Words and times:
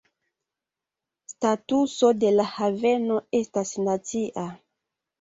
Statuso 1.33 2.11
de 2.23 2.33
la 2.39 2.49
haveno 2.57 3.21
estas 3.45 3.79
"nacia". 3.89 4.53